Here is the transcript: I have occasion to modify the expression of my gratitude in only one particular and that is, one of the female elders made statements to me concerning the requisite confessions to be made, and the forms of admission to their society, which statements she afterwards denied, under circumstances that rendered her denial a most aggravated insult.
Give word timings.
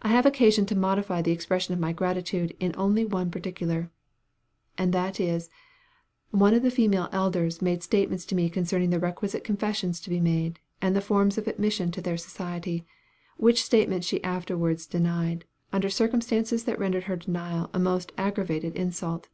I 0.00 0.08
have 0.08 0.24
occasion 0.24 0.64
to 0.64 0.74
modify 0.74 1.20
the 1.20 1.30
expression 1.30 1.74
of 1.74 1.78
my 1.78 1.92
gratitude 1.92 2.56
in 2.58 2.74
only 2.74 3.04
one 3.04 3.30
particular 3.30 3.90
and 4.78 4.94
that 4.94 5.20
is, 5.20 5.50
one 6.30 6.54
of 6.54 6.62
the 6.62 6.70
female 6.70 7.10
elders 7.12 7.60
made 7.60 7.82
statements 7.82 8.24
to 8.24 8.34
me 8.34 8.48
concerning 8.48 8.88
the 8.88 8.98
requisite 8.98 9.44
confessions 9.44 10.00
to 10.00 10.08
be 10.08 10.20
made, 10.20 10.58
and 10.80 10.96
the 10.96 11.02
forms 11.02 11.36
of 11.36 11.46
admission 11.46 11.90
to 11.90 12.00
their 12.00 12.16
society, 12.16 12.86
which 13.36 13.62
statements 13.62 14.06
she 14.06 14.24
afterwards 14.24 14.86
denied, 14.86 15.44
under 15.70 15.90
circumstances 15.90 16.64
that 16.64 16.78
rendered 16.78 17.04
her 17.04 17.16
denial 17.16 17.68
a 17.74 17.78
most 17.78 18.10
aggravated 18.16 18.74
insult. 18.74 19.28